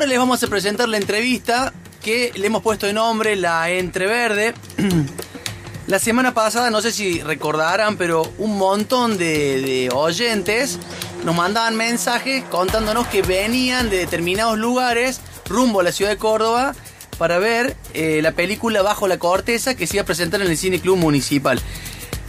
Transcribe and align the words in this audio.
Ahora 0.00 0.08
les 0.08 0.18
vamos 0.18 0.42
a 0.42 0.46
presentar 0.46 0.88
la 0.88 0.96
entrevista 0.96 1.74
que 2.02 2.32
le 2.34 2.46
hemos 2.46 2.62
puesto 2.62 2.86
de 2.86 2.94
nombre 2.94 3.36
La 3.36 3.68
Entreverde. 3.68 4.54
La 5.88 5.98
semana 5.98 6.32
pasada, 6.32 6.70
no 6.70 6.80
sé 6.80 6.90
si 6.90 7.20
recordarán, 7.20 7.98
pero 7.98 8.22
un 8.38 8.56
montón 8.56 9.18
de, 9.18 9.90
oyentes 9.92 10.78
nos 11.26 11.36
mandaban 11.36 11.76
mensajes 11.76 12.44
contándonos 12.44 13.08
que 13.08 13.20
venían 13.20 13.90
de 13.90 13.98
determinados 13.98 14.56
lugares 14.56 15.20
rumbo 15.44 15.80
a 15.80 15.82
la 15.82 15.92
ciudad 15.92 16.12
de 16.12 16.16
Córdoba 16.16 16.74
para 17.18 17.38
ver 17.38 17.76
eh, 17.92 18.20
la 18.22 18.32
película 18.32 18.80
Bajo 18.80 19.06
la 19.06 19.18
Corteza 19.18 19.74
que 19.74 19.86
se 19.86 19.96
iba 19.96 20.04
a 20.04 20.06
presentar 20.06 20.40
en 20.40 20.46
el 20.46 20.56
Cine 20.56 20.80
Club 20.80 20.96
Municipal. 20.96 21.60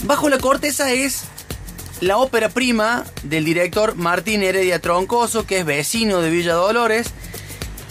Bajo 0.04 0.28
la 0.28 0.40
Corteza 0.40 0.92
es 0.92 1.24
la 2.02 2.18
ópera 2.18 2.50
prima 2.50 3.06
del 3.24 3.46
director 3.46 3.96
Martín 3.96 4.44
Heredia 4.44 4.80
Troncoso, 4.80 5.46
que 5.46 5.60
es 5.60 5.66
vecino 5.66 6.20
de 6.20 6.30
Villa 6.32 6.56
Dolores. 6.56 7.14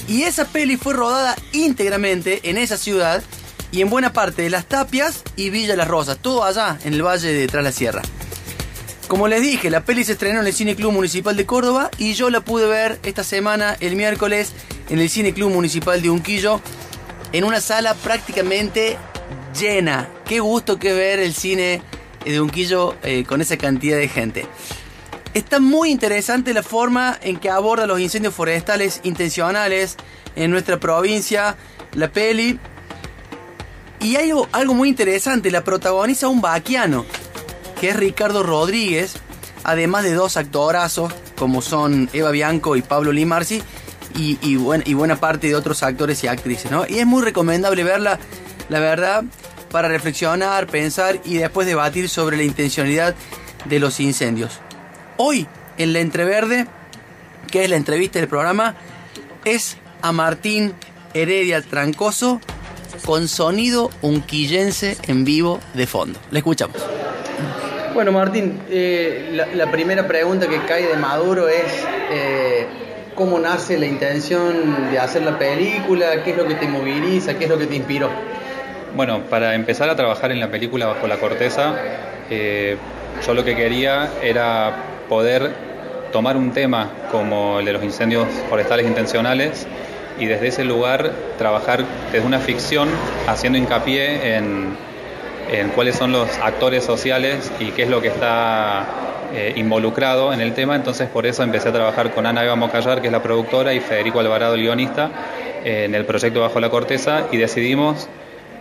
Y 0.09 0.23
esa 0.23 0.47
peli 0.47 0.77
fue 0.77 0.95
rodada 0.95 1.37
íntegramente 1.53 2.41
en 2.51 2.59
esa 2.59 2.77
ciudad 2.77 3.23
y 3.73 3.81
en 3.83 3.91
buena 3.91 4.13
parte 4.13 4.43
de 4.43 4.51
Las 4.51 4.67
Tapias 4.67 5.23
y 5.37 5.51
Villa 5.51 5.77
Las 5.77 5.89
Rosas, 5.89 6.19
todo 6.21 6.45
allá 6.45 6.79
en 6.85 6.95
el 6.95 7.03
valle 7.03 7.33
de 7.33 7.47
Tras 7.47 7.63
la 7.63 7.73
Sierra. 7.73 8.03
Como 9.07 9.27
les 9.27 9.43
dije, 9.43 9.71
la 9.71 9.85
peli 9.85 10.05
se 10.05 10.13
estrenó 10.13 10.41
en 10.41 10.47
el 10.47 10.53
Cine 10.53 10.77
Club 10.77 10.93
Municipal 10.93 11.37
de 11.37 11.45
Córdoba 11.45 11.91
y 11.99 12.15
yo 12.15 12.31
la 12.31 12.41
pude 12.43 12.67
ver 12.67 13.01
esta 13.03 13.25
semana, 13.25 13.77
el 13.81 13.97
miércoles, 13.97 14.53
en 14.89 15.01
el 15.01 15.11
Cine 15.11 15.33
Club 15.33 15.51
Municipal 15.51 16.01
de 16.01 16.11
Unquillo, 16.11 16.61
en 17.33 17.45
una 17.45 17.61
sala 17.61 17.95
prácticamente 17.95 18.97
llena. 19.59 20.09
Qué 20.27 20.39
gusto 20.41 20.79
que 20.79 20.93
ver 20.93 21.19
el 21.19 21.35
cine 21.35 21.83
de 22.25 22.41
Unquillo 22.41 22.97
eh, 23.03 23.25
con 23.25 23.41
esa 23.41 23.57
cantidad 23.57 23.99
de 23.99 24.09
gente. 24.09 24.47
Está 25.33 25.61
muy 25.61 25.91
interesante 25.91 26.53
la 26.53 26.65
forma 26.65 27.17
en 27.23 27.39
que 27.39 27.51
aborda 27.51 27.87
los 27.87 28.01
incendios 28.01 28.35
forestales 28.35 29.01
intencionales 29.05 29.97
en 30.35 30.51
nuestra 30.51 30.81
provincia, 30.81 31.57
la 31.93 32.11
peli. 32.11 32.59
Y 34.01 34.17
hay 34.17 34.33
algo, 34.53 34.75
muy 34.75 34.89
interesante, 34.89 35.53
la 35.53 35.63
protagoniza 35.63 36.27
un 36.27 36.41
vaquiano, 36.41 37.05
que 37.81 37.91
es 37.91 37.97
Ricardo 37.97 38.43
Rodríguez, 38.43 39.15
además 39.63 40.03
de 40.05 40.15
dos 40.15 40.37
actorazos 40.37 41.13
como 41.39 41.63
son 41.63 42.11
Eva 42.13 42.33
Bianco 42.33 42.77
y 42.77 42.83
Pablo 42.83 43.13
Limarci, 43.13 43.63
y, 44.17 44.39
y, 44.43 44.59
y 44.85 44.95
buena 44.95 45.21
parte 45.21 45.47
de 45.47 45.55
otros 45.55 45.83
actores 45.85 46.25
y 46.25 46.27
actrices. 46.27 46.73
Y 46.89 46.99
es 46.99 47.07
muy 47.07 47.23
recomendable 47.23 47.85
verla, 47.85 48.19
la 48.69 48.81
verdad, 48.81 49.25
para 49.71 49.89
reflexionar, 49.89 50.67
pensar 50.67 51.21
y 51.25 51.37
después 51.37 51.69
debatir 51.69 52.09
sobre 52.09 52.37
la 52.37 52.43
intencionalidad 52.43 53.15
de 53.67 53.79
los 53.79 54.01
incendios. 54.01 54.61
Hoy, 55.23 55.47
en 55.77 55.93
la 55.93 55.99
Entreverde, 55.99 56.67
que 57.53 57.65
es 57.65 57.69
la 57.69 57.77
entrevista 57.77 58.19
del 58.19 58.27
programa, 58.27 58.75
es 59.45 59.77
a 60.01 60.13
Martín 60.13 60.73
Heredia 61.13 61.61
Trancoso 61.61 62.41
con 63.05 63.29
sonido 63.29 63.91
unquillense 64.01 64.97
en 65.09 65.27
vivo 65.27 65.61
de 65.75 65.87
fondo. 65.87 66.19
Le 66.31 66.39
escuchamos. 66.39 66.79
Bueno, 67.93 68.13
Martín, 68.13 68.63
eh, 68.71 69.29
la, 69.35 69.45
la, 69.49 69.71
primera 69.71 70.09
pregunta 70.09 70.49
que 70.49 70.59
cae 70.65 70.87
de 70.87 70.97
Maduro 70.97 71.49
es 71.49 71.85
eh, 72.11 72.67
cómo 73.15 73.39
nace 73.39 73.79
la 73.79 73.85
intención 73.85 74.91
de 74.91 74.99
hacer 74.99 75.21
la 75.21 75.39
película, 75.39 76.25
qué 76.25 76.31
es 76.31 76.37
lo 76.39 76.49
que 76.49 76.55
te 76.55 76.67
moviliza, 76.67 77.37
qué 77.37 77.45
es 77.45 77.51
lo 77.51 77.59
que 77.59 77.67
te 77.67 77.77
inspiró. 77.77 78.09
Bueno, 78.97 79.25
para 79.25 79.55
empezar 79.55 79.91
a 79.91 79.97
trabajar 79.97 80.33
en 80.33 80.41
la 80.41 80.51
película 80.51 80.87
Bajo 80.87 81.07
la 81.07 81.19
Corteza, 81.19 81.75
eh, 82.31 82.79
yo 83.27 83.35
lo 83.35 83.45
que 83.45 83.55
quería 83.55 84.09
era 84.23 84.87
poder 85.11 85.51
tomar 86.13 86.37
un 86.37 86.53
tema 86.53 86.89
como 87.11 87.59
el 87.59 87.67
de 87.67 87.73
los 87.75 87.83
incendios 87.83 88.29
forestales 88.49 88.87
intencionales 88.87 89.67
y 90.19 90.27
desde 90.27 90.47
ese 90.49 90.65
lugar 90.65 91.11
trabajar 91.37 91.85
desde 92.13 92.27
una 92.27 92.39
ficción 92.39 92.89
haciendo 93.27 93.59
hincapié 93.59 94.37
en, 94.37 94.77
en 95.51 95.69
cuáles 95.71 95.97
son 95.97 96.13
los 96.13 96.29
actores 96.39 96.85
sociales 96.85 97.51
y 97.59 97.73
qué 97.73 97.83
es 97.83 97.91
lo 97.91 98.01
que 98.01 98.09
está 98.09 98.87
eh, 99.35 99.53
involucrado 99.57 100.33
en 100.33 100.41
el 100.41 100.55
tema, 100.55 100.77
entonces 100.77 101.09
por 101.09 101.27
eso 101.27 101.43
empecé 101.43 101.69
a 101.69 101.73
trabajar 101.73 102.13
con 102.13 102.27
Ana 102.27 102.45
Eva 102.45 102.57
Mocallar, 102.57 103.01
que 103.01 103.09
es 103.09 103.13
la 103.13 103.23
productora, 103.23 103.73
y 103.73 103.81
Federico 103.81 104.19
Alvarado, 104.19 104.55
el 104.55 104.63
guionista, 104.63 105.11
eh, 105.65 105.85
en 105.85 105.95
el 105.95 106.05
proyecto 106.05 106.41
Bajo 106.41 106.59
la 106.59 106.69
Corteza, 106.69 107.29
y 107.31 107.37
decidimos 107.37 108.09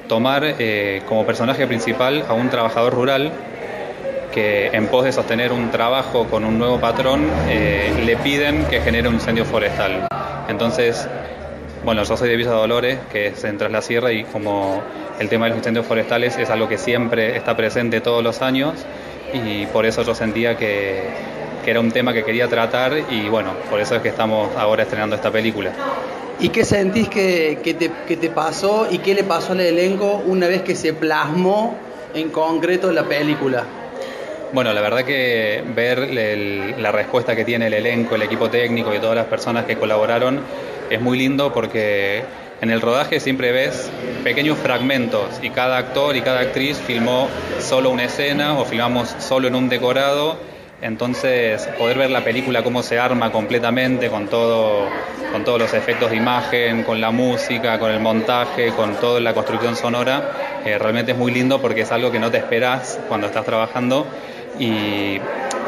tomar 0.08 0.44
eh, 0.44 1.02
como 1.08 1.26
personaje 1.26 1.66
principal 1.66 2.24
a 2.28 2.34
un 2.34 2.50
trabajador 2.50 2.94
rural 2.94 3.32
que 4.34 4.68
en 4.68 4.88
pos 4.88 5.06
de 5.06 5.12
sostener 5.12 5.52
un 5.52 5.72
trabajo 5.72 6.26
con 6.28 6.46
un 6.46 6.58
nuevo 6.58 6.80
patrón 6.80 7.28
eh, 7.48 7.94
le 8.06 8.16
piden 8.18 8.66
que 8.66 8.82
genere 8.82 9.08
un 9.08 9.16
incendio 9.16 9.46
forestal. 9.46 10.08
Entonces, 10.48 11.08
bueno, 11.84 12.04
yo 12.04 12.18
soy 12.18 12.30
de 12.30 12.36
Villa 12.36 12.52
Dolores, 12.52 13.00
que 13.12 13.28
es 13.28 13.44
en 13.44 13.58
Tras 13.58 13.72
la 13.72 13.82
Sierra, 13.82 14.12
y 14.12 14.24
como 14.26 14.82
el 15.20 15.30
tema 15.30 15.46
de 15.46 15.50
los 15.50 15.58
incendios 15.60 15.86
forestales 15.86 16.38
es 16.38 16.50
algo 16.50 16.68
que 16.68 16.78
siempre 16.78 17.36
está 17.36 17.56
presente 17.56 18.02
todos 18.02 18.24
los 18.24 18.42
años, 18.42 18.74
y 19.34 19.66
por 19.68 19.86
eso 19.86 20.04
yo 20.04 20.14
sentía 20.16 20.58
que, 20.58 21.04
que 21.64 21.72
era 21.72 21.80
un 21.80 21.92
tema 21.92 22.14
que 22.14 22.24
quería 22.24 22.48
tratar, 22.48 22.94
y 23.10 23.30
bueno, 23.30 23.52
por 23.70 23.80
eso 23.80 23.96
es 23.96 24.02
que 24.02 24.10
estamos 24.10 24.50
ahora 24.58 24.84
estrenando 24.84 25.16
esta 25.16 25.32
película. 25.32 25.72
¿Y 26.42 26.50
qué 26.50 26.64
sentís 26.64 27.10
que, 27.10 27.60
que, 27.64 27.74
te, 27.74 27.92
que, 28.08 28.16
te, 28.16 28.30
pasó 28.30 28.88
y 28.90 29.00
qué 29.00 29.14
le 29.14 29.24
pasó 29.24 29.52
al 29.52 29.60
elenco 29.60 30.22
una 30.26 30.48
vez 30.48 30.62
que 30.62 30.76
se 30.76 30.94
plasmó 30.94 31.76
en 32.14 32.30
concreto 32.30 32.92
la 32.94 33.04
película? 33.04 33.66
Bueno, 34.52 34.74
la 34.74 34.82
verdad 34.82 35.06
que 35.06 35.64
ver 35.76 36.10
la 36.80 36.92
respuesta 36.92 37.36
que 37.36 37.46
tiene 37.46 37.68
el 37.68 37.74
elenco, 37.76 38.16
el 38.16 38.24
equipo 38.24 38.50
técnico 38.50 38.96
y 38.96 39.00
todas 39.00 39.16
las 39.16 39.28
personas 39.28 39.66
que 39.66 39.78
colaboraron 39.78 40.42
es 40.90 41.00
muy 41.00 41.20
lindo 41.20 41.54
porque 41.54 42.24
en 42.60 42.72
el 42.72 42.82
rodaje 42.82 43.20
siempre 43.20 43.52
ves 43.52 43.92
pequeños 44.24 44.58
fragmentos 44.58 45.40
y 45.44 45.52
cada 45.52 45.78
actor 45.78 46.16
y 46.16 46.22
cada 46.22 46.40
actriz 46.40 46.80
filmó 46.80 47.30
solo 47.60 47.92
una 47.92 48.06
escena 48.06 48.58
o 48.58 48.66
filmamos 48.66 49.16
solo 49.20 49.48
en 49.48 49.54
un 49.54 49.70
decorado. 49.70 50.40
Entonces, 50.82 51.68
poder 51.78 51.98
ver 51.98 52.10
la 52.10 52.24
película 52.24 52.64
cómo 52.64 52.82
se 52.82 52.98
arma 52.98 53.32
completamente 53.32 54.10
con 54.10 54.30
todo, 54.30 54.88
con 55.32 55.44
todos 55.44 55.60
los 55.60 55.74
efectos 55.74 56.10
de 56.10 56.16
imagen, 56.16 56.84
con 56.84 57.00
la 57.00 57.12
música, 57.12 57.78
con 57.78 57.92
el 57.92 58.00
montaje, 58.00 58.72
con 58.72 58.96
toda 58.96 59.20
la 59.20 59.34
construcción 59.34 59.76
sonora, 59.76 60.32
eh, 60.66 60.78
realmente 60.80 61.12
es 61.12 61.18
muy 61.18 61.34
lindo 61.34 61.62
porque 61.62 61.82
es 61.82 61.92
algo 61.92 62.12
que 62.12 62.20
no 62.20 62.32
te 62.32 62.38
esperas 62.38 63.00
cuando 63.10 63.28
estás 63.28 63.46
trabajando 63.46 64.08
y, 64.60 65.20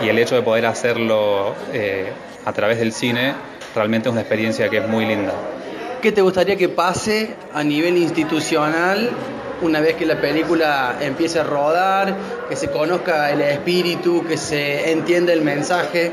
y 0.03 0.09
el 0.09 0.17
hecho 0.19 0.35
de 0.35 0.41
poder 0.41 0.65
hacerlo 0.65 1.55
eh, 1.73 2.11
a 2.45 2.53
través 2.53 2.79
del 2.79 2.91
cine 2.91 3.33
realmente 3.75 4.09
es 4.09 4.11
una 4.11 4.21
experiencia 4.21 4.69
que 4.69 4.77
es 4.77 4.87
muy 4.87 5.05
linda. 5.05 5.33
¿Qué 6.01 6.11
te 6.11 6.21
gustaría 6.21 6.55
que 6.55 6.69
pase 6.69 7.35
a 7.53 7.63
nivel 7.63 7.97
institucional 7.97 9.11
una 9.61 9.79
vez 9.79 9.95
que 9.95 10.05
la 10.05 10.19
película 10.19 10.97
empiece 10.99 11.39
a 11.39 11.43
rodar, 11.43 12.15
que 12.49 12.55
se 12.55 12.71
conozca 12.71 13.31
el 13.31 13.41
espíritu, 13.41 14.25
que 14.27 14.37
se 14.37 14.91
entienda 14.91 15.31
el 15.33 15.41
mensaje? 15.41 16.11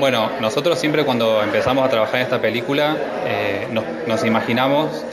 Bueno, 0.00 0.30
nosotros 0.40 0.78
siempre 0.78 1.04
cuando 1.04 1.42
empezamos 1.42 1.84
a 1.84 1.90
trabajar 1.90 2.16
en 2.16 2.22
esta 2.22 2.40
película 2.40 2.96
eh, 3.26 3.68
nos, 3.70 3.84
nos, 4.06 4.24
imaginamos 4.24 5.04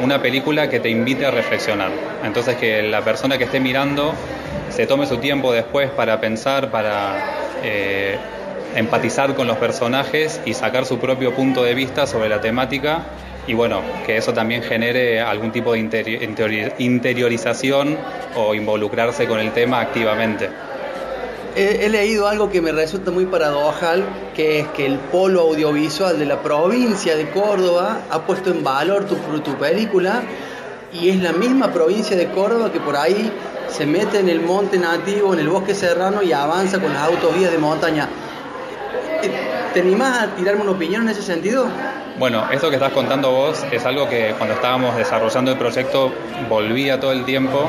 una 0.00 0.20
película 0.20 0.68
que 0.68 0.80
te 0.80 0.88
invite 0.88 1.26
a 1.26 1.30
reflexionar. 1.30 1.90
Entonces 2.24 2.56
que 2.56 2.82
la 2.82 3.02
persona 3.02 3.38
que 3.38 3.44
esté 3.44 3.60
mirando 3.60 4.14
se 4.70 4.86
tome 4.86 5.06
su 5.06 5.18
tiempo 5.18 5.52
después 5.52 5.90
para 5.90 6.20
pensar, 6.20 6.70
para 6.70 7.14
eh, 7.62 8.16
empatizar 8.74 9.34
con 9.34 9.46
los 9.46 9.56
personajes 9.56 10.40
y 10.44 10.54
sacar 10.54 10.84
su 10.84 10.98
propio 10.98 11.34
punto 11.34 11.64
de 11.64 11.74
vista 11.74 12.06
sobre 12.06 12.28
la 12.28 12.40
temática 12.40 13.04
y 13.46 13.54
bueno, 13.54 13.80
que 14.04 14.16
eso 14.16 14.32
también 14.32 14.62
genere 14.62 15.20
algún 15.20 15.52
tipo 15.52 15.72
de 15.72 15.78
interior, 15.78 16.74
interiorización 16.78 17.96
o 18.34 18.54
involucrarse 18.54 19.26
con 19.26 19.38
el 19.38 19.52
tema 19.52 19.80
activamente. 19.80 20.50
He, 21.58 21.88
leído 21.88 22.28
algo 22.28 22.50
que 22.50 22.60
me 22.60 22.70
resulta 22.70 23.10
muy 23.10 23.24
paradojal, 23.24 24.04
que 24.34 24.60
es 24.60 24.68
que 24.68 24.84
el 24.84 24.98
polo 24.98 25.40
audiovisual 25.40 26.18
de 26.18 26.26
la 26.26 26.42
provincia 26.42 27.16
de 27.16 27.30
Córdoba 27.30 28.02
ha 28.10 28.26
puesto 28.26 28.50
en 28.50 28.62
valor 28.62 29.06
tu, 29.06 29.16
tu 29.40 29.56
película 29.56 30.20
y 30.92 31.08
es 31.08 31.22
la 31.22 31.32
misma 31.32 31.72
provincia 31.72 32.14
de 32.14 32.28
Córdoba 32.30 32.70
que 32.70 32.78
por 32.78 32.94
ahí 32.94 33.32
se 33.70 33.86
mete 33.86 34.18
en 34.18 34.28
el 34.28 34.42
monte 34.42 34.78
nativo, 34.78 35.32
en 35.32 35.40
el 35.40 35.48
bosque 35.48 35.74
serrano 35.74 36.22
y 36.22 36.30
avanza 36.30 36.78
con 36.78 36.92
las 36.92 37.08
autovías 37.08 37.50
de 37.50 37.56
montaña. 37.56 38.06
¿Te 39.76 39.82
animás 39.82 40.22
a 40.22 40.26
tirarme 40.34 40.62
una 40.62 40.70
opinión 40.70 41.02
en 41.02 41.10
ese 41.10 41.20
sentido? 41.20 41.68
Bueno, 42.18 42.50
esto 42.50 42.70
que 42.70 42.76
estás 42.76 42.92
contando 42.92 43.30
vos 43.30 43.62
es 43.70 43.84
algo 43.84 44.08
que 44.08 44.32
cuando 44.38 44.54
estábamos 44.54 44.96
desarrollando 44.96 45.50
el 45.50 45.58
proyecto 45.58 46.14
volvía 46.48 46.98
todo 46.98 47.12
el 47.12 47.26
tiempo 47.26 47.68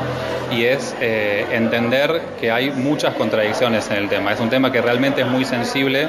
y 0.50 0.64
es 0.64 0.96
eh, 1.02 1.44
entender 1.50 2.22
que 2.40 2.50
hay 2.50 2.70
muchas 2.70 3.14
contradicciones 3.14 3.90
en 3.90 3.98
el 3.98 4.08
tema. 4.08 4.32
Es 4.32 4.40
un 4.40 4.48
tema 4.48 4.72
que 4.72 4.80
realmente 4.80 5.20
es 5.20 5.26
muy 5.26 5.44
sensible 5.44 6.08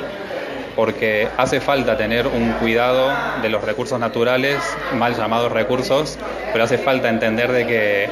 porque 0.74 1.28
hace 1.36 1.60
falta 1.60 1.98
tener 1.98 2.28
un 2.28 2.54
cuidado 2.54 3.12
de 3.42 3.50
los 3.50 3.62
recursos 3.62 4.00
naturales, 4.00 4.56
mal 4.94 5.18
llamados 5.18 5.52
recursos, 5.52 6.18
pero 6.54 6.64
hace 6.64 6.78
falta 6.78 7.10
entender 7.10 7.52
de 7.52 7.68
que, 7.68 8.10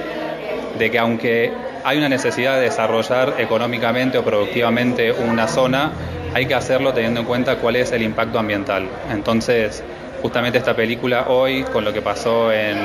de 0.78 0.92
que 0.92 1.00
aunque 1.00 1.52
hay 1.84 1.98
una 1.98 2.10
necesidad 2.10 2.56
de 2.56 2.62
desarrollar 2.62 3.36
económicamente 3.38 4.18
o 4.18 4.24
productivamente 4.24 5.12
una 5.12 5.48
zona, 5.48 5.92
hay 6.34 6.46
que 6.46 6.54
hacerlo 6.54 6.94
teniendo 6.94 7.22
en 7.22 7.26
cuenta 7.26 7.56
cuál 7.58 7.78
es 7.78 7.92
el 7.92 8.02
impacto 8.02 8.40
ambiental. 8.40 8.88
Entonces, 9.12 9.84
justamente 10.22 10.58
esta 10.58 10.76
película 10.76 11.26
hoy, 11.30 11.64
con 11.64 11.86
lo 11.86 11.94
que 11.94 12.02
pasó 12.02 12.52
en, 12.52 12.78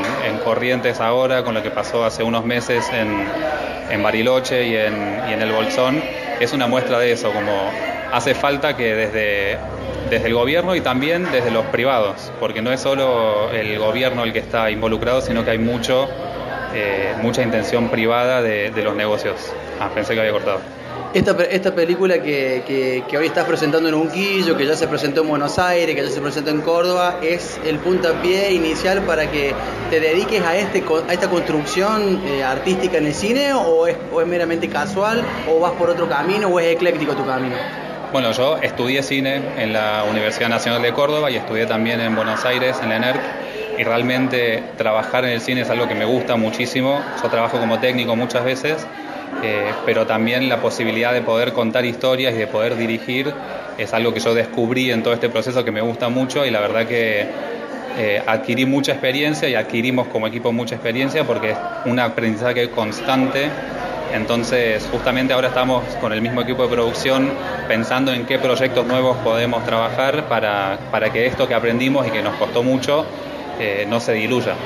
Corrientes 0.45 1.01
ahora, 1.01 1.45
con 1.45 1.55
lo 1.55 1.63
que 1.63 1.71
pasó 1.71 2.05
hace 2.05 2.23
unos 2.23 2.45
meses 2.45 2.85
en, 2.93 4.03
Bariloche 4.03 4.67
y 4.67 4.77
en, 4.77 5.43
el 5.43 5.53
Bolsón, 5.53 6.03
es 6.41 6.53
una 6.53 6.67
muestra 6.67 6.99
de 6.99 7.13
eso, 7.13 7.33
como 7.33 7.53
hace 8.13 8.35
falta 8.35 8.77
que 8.77 8.95
desde, 8.95 9.59
desde 10.11 10.27
el 10.27 10.35
gobierno 10.35 10.75
y 10.75 10.81
también 10.81 11.31
desde 11.31 11.51
los 11.51 11.65
privados, 11.67 12.33
porque 12.41 12.63
no 12.63 12.73
es 12.73 12.81
solo 12.81 13.51
el 13.51 13.79
gobierno 13.79 14.25
el 14.25 14.33
que 14.33 14.41
está 14.41 14.71
involucrado, 14.71 15.21
sino 15.21 15.45
que 15.45 15.53
hay 15.53 15.59
mucho, 15.59 16.09
eh, 16.75 17.15
mucha 17.21 17.43
intención 17.43 17.89
privada 17.89 18.43
de, 18.43 18.71
de 18.71 18.83
los 18.83 18.95
negocios. 18.95 19.53
Ah, 19.81 19.91
pensé 19.95 20.15
que 20.15 20.21
había 20.21 20.33
cortado. 20.33 20.61
Esta, 21.15 21.33
esta 21.45 21.75
película 21.75 22.23
que, 22.23 23.05
hoy 23.19 23.27
estás 23.27 23.45
presentando 23.45 23.87
en 23.87 23.95
Unquillo, 23.95 24.57
que 24.57 24.65
ya 24.65 24.75
se 24.75 24.89
presentó 24.89 25.21
en 25.21 25.29
Buenos 25.29 25.59
Aires, 25.59 25.95
que 25.95 26.03
ya 26.03 26.09
se 26.09 26.23
presentó 26.23 26.51
en 26.51 26.63
Córdoba, 26.63 27.19
¿es 27.21 27.61
el 27.67 27.79
puntapié 27.81 28.53
inicial 28.53 29.03
para 29.03 29.31
que 29.31 29.53
te 29.91 30.01
dediques 30.01 30.43
a, 30.43 30.57
este, 30.57 30.83
a 31.07 31.13
esta 31.13 31.29
construcción 31.29 32.23
eh, 32.27 32.43
artística 32.43 32.97
en 32.97 33.09
el 33.09 33.15
cine 33.15 33.53
o 33.53 33.87
es, 33.87 33.97
o 34.11 34.23
es 34.23 34.27
meramente 34.27 34.69
casual 34.69 35.23
o 35.51 35.61
vas 35.61 35.73
por 35.73 35.91
otro 35.91 36.09
camino 36.09 36.49
o 36.49 36.59
es 36.59 36.73
ecléctico 36.73 37.13
tu 37.15 37.27
camino? 37.27 37.57
Bueno, 38.11 38.33
yo 38.33 38.57
estudié 38.57 39.03
cine 39.03 39.43
en 39.59 39.75
la 39.75 40.05
Universidad 40.11 40.49
Nacional 40.49 40.81
de 40.81 40.95
Córdoba 40.95 41.31
y 41.31 41.37
estudié 41.37 41.67
también 41.67 42.01
en 42.01 42.17
Buenos 42.17 42.43
Aires, 42.47 42.79
en 42.83 42.89
la 42.89 42.97
ENERC, 42.97 43.21
y 43.79 43.85
realmente 43.85 44.63
trabajar 44.77 45.25
en 45.25 45.33
el 45.33 45.41
cine 45.41 45.63
es 45.63 45.71
algo 45.71 45.89
que 45.89 45.95
me 45.95 46.05
gusta 46.05 46.37
muchísimo. 46.37 47.01
Yo 47.23 47.29
trabajo 47.29 47.59
como 47.59 47.79
técnico 47.79 48.17
muchas 48.17 48.45
veces 48.45 48.87
eh, 49.43 49.73
pero 49.85 50.07
también 50.07 50.49
la 50.49 50.61
posibilidad 50.61 51.13
de 51.13 51.23
poder 51.23 51.53
contar 51.53 51.85
historias 51.85 52.35
y 52.35 52.39
de 52.39 52.47
poder 52.47 52.77
dirigir 52.77 53.33
es 53.79 53.93
algo 53.93 54.15
que 54.15 54.21
yo 54.21 54.35
descubrí 54.35 54.91
en 54.91 55.03
todo 55.03 55.15
este 55.15 55.29
proceso 55.31 55.65
que 55.65 55.73
me 55.73 55.81
gusta 55.81 56.09
mucho 56.09 56.47
y 56.47 56.51
la 56.51 56.61
verdad 56.61 56.87
que 56.87 57.27
eh, 57.99 58.23
adquirí 58.25 58.67
mucha 58.67 58.93
experiencia 58.93 59.49
y 59.49 59.55
adquirimos 59.55 60.07
como 60.09 60.27
equipo 60.27 60.53
mucha 60.53 60.77
experiencia 60.77 61.25
porque 61.25 61.51
es 61.51 61.59
un 61.87 61.99
aprendizaje 61.99 62.71
constante. 62.71 63.49
Entonces, 64.15 64.87
justamente 64.93 65.33
ahora 65.33 65.49
estamos 65.49 65.83
con 66.01 66.13
el 66.13 66.21
mismo 66.21 66.43
equipo 66.43 66.63
de 66.65 66.69
producción 66.69 67.31
pensando 67.67 68.13
en 68.13 68.27
qué 68.27 68.39
proyectos 68.39 68.87
nuevos 68.87 69.17
podemos 69.25 69.65
trabajar 69.65 70.29
para, 70.29 70.79
para 70.91 71.11
que 71.11 71.27
esto 71.27 71.49
que 71.49 71.55
aprendimos 71.55 72.07
y 72.07 72.11
que 72.11 72.23
nos 72.23 72.35
costó 72.37 72.63
mucho 72.63 73.07
no 73.87 74.01
se 74.01 74.13
diluya. 74.13 74.57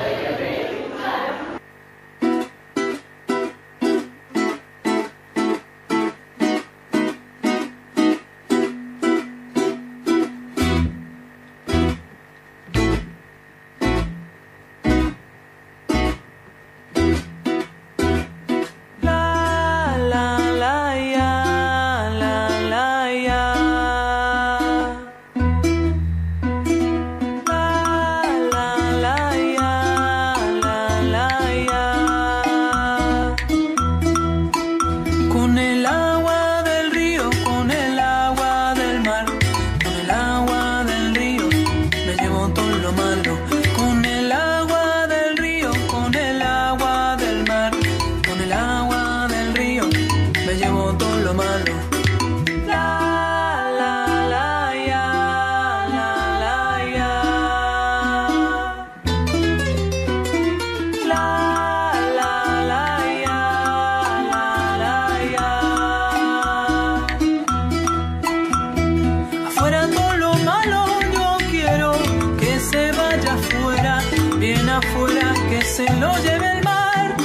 afuera 74.77 75.33
que 75.49 75.61
se 75.63 75.85
lo 75.95 76.11
lleve 76.17 76.51
el 76.57 76.63
mar. 76.63 77.15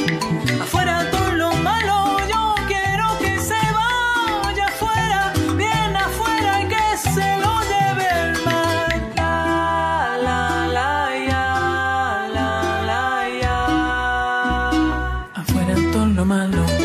Afuera 0.61 1.11
todo 1.11 1.33
lo 1.33 1.53
malo, 1.55 2.19
yo 2.33 2.55
quiero 2.67 3.07
que 3.19 3.39
se 3.39 3.61
vaya 3.79 4.67
afuera, 4.67 5.33
bien 5.57 5.97
afuera 5.97 6.63
y 6.63 6.69
que 6.69 6.87
se 6.97 7.29
lo 7.45 7.53
lleve 7.73 8.07
el 8.25 8.33
mar. 8.45 8.89
La 9.17 10.19
la 10.27 10.41
la 10.77 10.93
ya, 11.29 11.47
la 12.37 12.51
la 12.91 13.05
ya. 13.43 13.59
Afuera 15.41 15.75
todo 15.93 16.07
lo 16.07 16.25
malo. 16.25 16.82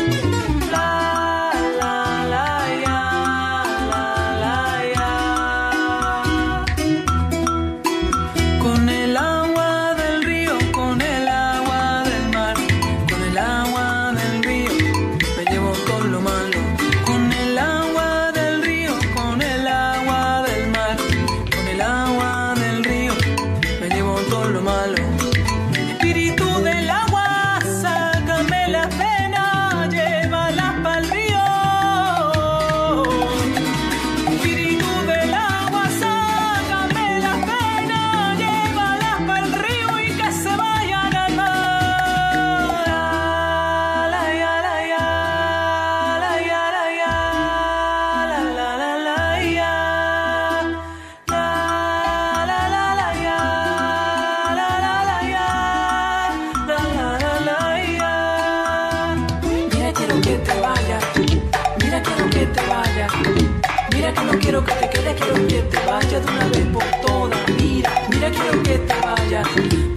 Mira, 65.08 65.20
quiero 65.20 65.48
que 65.48 65.62
te 65.62 65.86
vayas 65.86 66.26
de 66.26 66.32
una 66.32 66.44
vez 66.48 66.66
por 66.66 66.84
todas. 67.00 67.38
Mira, 67.56 67.90
mira, 68.10 68.30
quiero 68.30 68.62
que 68.62 68.78
te 68.78 68.94
vayas. 69.00 69.48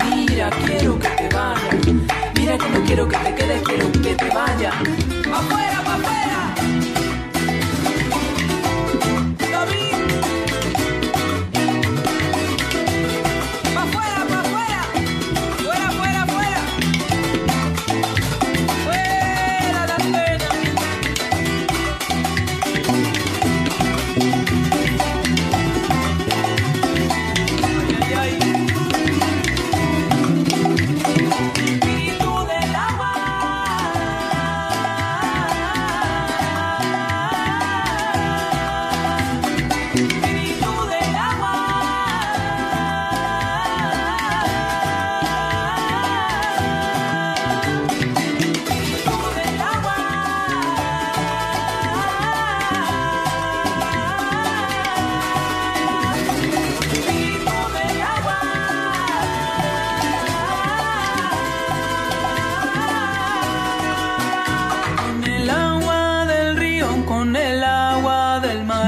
Mira, 0.10 0.50
quiero 0.66 1.00
que 1.00 1.10
te 1.10 1.36
vayas. 1.36 1.86
Mira 2.36 2.58
que 2.58 2.70
no 2.70 2.86
quiero 2.86 3.08
que 3.10 3.18
te 3.18 3.36
quedes, 3.36 3.62
quiero 3.64 3.92
que 3.92 4.16
te 4.16 4.30
vayas. 4.30 4.74
Afuera, 4.74 5.80
afuera! 5.80 6.31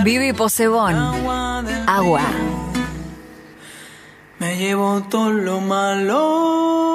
Vivi 0.03 0.33
Posebón. 0.33 0.95
Agua. 1.88 2.22
Me 4.39 4.57
llevo 4.57 5.01
todo 5.10 5.31
lo 5.31 5.62
malo 5.62 6.92